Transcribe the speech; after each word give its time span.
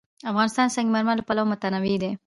افغانستان 0.31 0.67
د 0.69 0.73
سنگ 0.75 0.87
مرمر 0.93 1.15
له 1.19 1.23
پلوه 1.27 1.49
متنوع 1.51 1.95
دی. 2.03 2.11